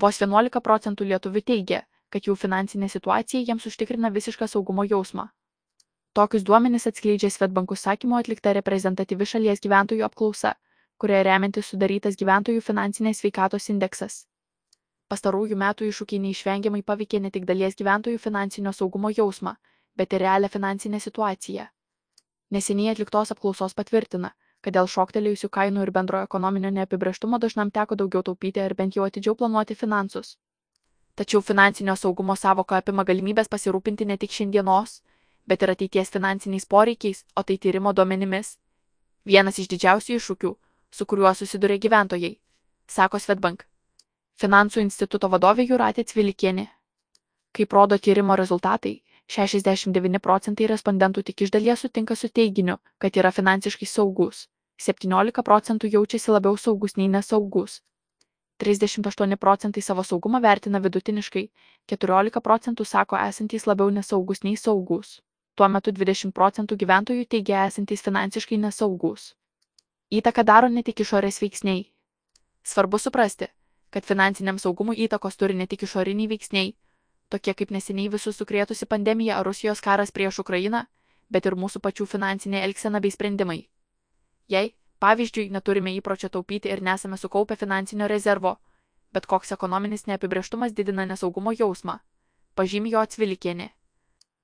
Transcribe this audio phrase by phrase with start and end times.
[0.00, 5.26] Vos 11 procentų lietuvių teigia, kad jų finansinė situacija jiems užtikrina visišką saugumo jausmą.
[6.16, 10.54] Tokius duomenis atskleidžia Svetbank užsakymu atlikta reprezentatyvi šalies gyventojų apklausa,
[10.98, 14.16] kurioje remiantis sudarytas gyventojų finansinės sveikatos indeksas.
[15.12, 19.56] Pastarųjų metų iššūkiai neišvengiamai paveikė ne tik dalies gyventojų finansinio saugumo jausmą,
[19.96, 21.68] bet ir realią finansinę situaciją.
[22.50, 28.22] Neseniai atliktos apklausos patvirtina, kad dėl šoktelėjusių kainų ir bendrojo ekonominio neapibrieštumo dažnam teko daugiau
[28.22, 30.36] taupyti ar bent jau atidžiau planuoti finansus.
[31.14, 35.00] Tačiau finansinio saugumo savoka apima galimybės pasirūpinti ne tik šiandienos,
[35.46, 38.56] bet ir ateities finansiniais poreikiais, o tai tyrimo duomenimis.
[39.26, 40.52] Vienas iš didžiausių iššūkių,
[40.90, 42.36] su kuriuo susiduria gyventojai,
[42.88, 43.66] sako Svetbank.
[44.40, 46.66] Finansų instituto vadovė Juratė Cvilikienė.
[47.52, 48.94] Kaip rodo tyrimo rezultatai,
[49.30, 54.48] 69 procentai respondentų tik iš dalies sutinka su teiginiu, kad yra finansiškai saugus,
[54.88, 57.78] 17 procentų jaučiasi labiau saugus nei nesaugus,
[58.60, 61.46] 38 procentai savo saugumą vertina vidutiniškai,
[61.88, 65.20] 14 procentų sako esantys labiau nesaugus nei saugus.
[65.56, 69.32] Tuo metu 20 procentų gyventojų teigia esantys finansiškai nesaugus.
[70.12, 71.86] Įtaką daro ne tik išorės veiksniai.
[72.62, 73.48] Svarbu suprasti,
[73.90, 76.74] kad finansiniam saugumui įtakos turi ne tik išoriniai veiksniai,
[77.30, 80.84] tokie kaip neseniai visus sukrėtusi pandemija ar Rusijos karas prieš Ukrainą,
[81.30, 83.60] bet ir mūsų pačių finansinė elgsena bei sprendimai.
[84.50, 88.58] Jei, Pavyzdžiui, neturime įpročio taupyti ir nesame sukaupę finansinio rezervo,
[89.16, 91.94] bet koks ekonominis neapibrieštumas didina nesaugumo jausmą,
[92.54, 93.70] pažymė jo atsvilikienė.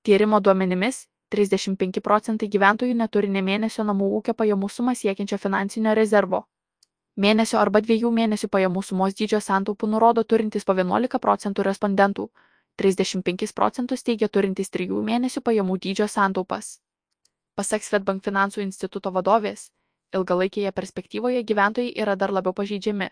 [0.09, 1.03] Tyrimo duomenimis
[1.35, 6.47] 35 procentai gyventojų neturi ne mėnesio namų ūkio pajamų sumą siekiančio finansinio rezervo.
[7.21, 12.31] Mėnesio arba dviejų mėnesių pajamų sumos dydžio santaupų nurodo turintys po 11 procentų respondentų,
[12.77, 16.77] 35 procentus teigia turintys 3 mėnesių pajamų dydžio santaupas.
[17.57, 19.71] Pasak Svetbank finansų instituto vadovės,
[20.13, 23.09] ilgalaikėje perspektyvoje gyventojai yra dar labiau pažeidžiami.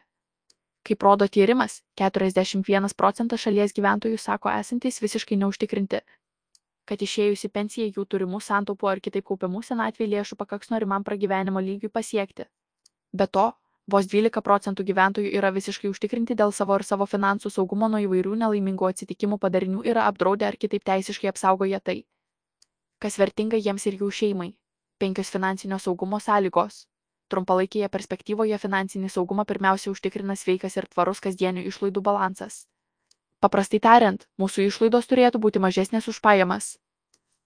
[0.84, 6.02] Kaip rodo tyrimas, 41 procentas šalies gyventojų sako esantys visiškai neužtikrinti,
[6.84, 11.64] kad išėjus į pensiją jų turimų santaupų ar kitaip kaupiamų senatvėje lėšų pakaks norimam pragyvenimo
[11.64, 12.44] lygiui pasiekti.
[13.16, 13.46] Be to,
[13.90, 18.38] vos 12 procentų gyventojų yra visiškai užtikrinti dėl savo ir savo finansų saugumo nuo įvairių
[18.44, 21.98] nelaimingų atsitikimų padarinių yra apdraudę ar kitaip teisiškai apsaugoję tai,
[22.98, 24.50] kas vertinga jiems ir jų šeimai
[24.98, 26.84] penkios finansinio saugumo sąlygos
[27.32, 32.64] trumpalaikėje perspektyvoje finansinį saugumą pirmiausia užtikrina sveikas ir tvarus kasdienių išlaidų balansas.
[33.44, 36.76] Paprastai tariant, mūsų išlaidos turėtų būti mažesnės už pajamas.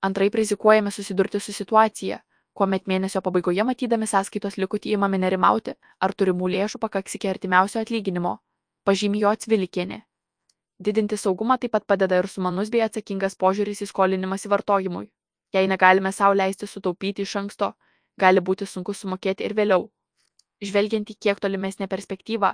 [0.05, 2.20] Antraip rizikuojame susidurti su situacija,
[2.58, 5.74] kuomet mėnesio pabaigoje matydami sąskaitos likutį įmame nerimauti,
[6.04, 8.38] ar turimų lėšų pakaks iki artimiausio atlyginimo,
[8.88, 10.00] pažymė jo atsvilikienė.
[10.86, 15.06] Didinti saugumą taip pat padeda ir sumanus bei atsakingas požiūris į skolinimąsi vartojimui.
[15.54, 17.72] Jei negalime savo leisti sutaupyti iš anksto,
[18.24, 19.88] gali būti sunku sumokėti ir vėliau.
[20.69, 22.52] Žvelgiant į kiek tolimesnę perspektyvą,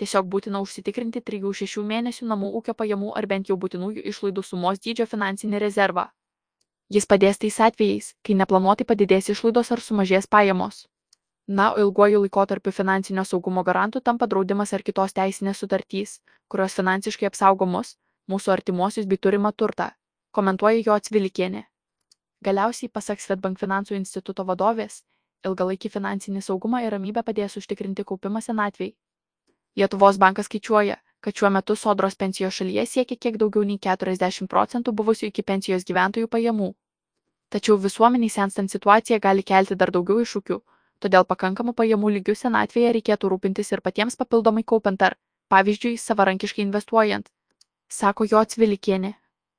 [0.00, 5.08] tiesiog būtina užsitikrinti 3-6 mėnesių namų ūkio pajamų ar bent jau būtinųjų išlaidų sumos dydžio
[5.12, 6.08] finansinį rezervą.
[6.94, 10.84] Jis padės tais atvejais, kai neplanuotai padidės išlaidos ar sumažės pajamos.
[11.46, 17.26] Na, o ilguoju laikotarpiu finansinio saugumo garantų tampa draudimas ar kitos teisinės sutartys, kurios finansiškai
[17.30, 17.96] apsaugo mus,
[18.30, 19.90] mūsų artimuosius bei turimą turtą,
[20.30, 21.64] komentuoja jo atsvilikienė.
[22.46, 25.02] Galiausiai, pasak Svetbank finansų instituto vadovės,
[25.46, 28.92] ilgalaikį finansinį saugumą ir ramybę padės užtikrinti kaupimas senatvei.
[29.76, 34.92] Lietuvos bankas skaičiuoja, kad šiuo metu sodros pensijos šalyje siekia kiek daugiau nei 40 procentų
[35.00, 36.68] buvusių iki pensijos gyventojų pajamų.
[37.50, 40.60] Tačiau visuomeniai senstant situacija gali kelti dar daugiau iššūkių,
[41.02, 45.18] todėl pakankamų pajamų lygių senatvėje reikėtų rūpintis ir patiems papildomai kaupiant ar,
[45.50, 47.26] pavyzdžiui, savarankiškai investuojant,
[47.90, 49.16] sako jo atsvilikienė.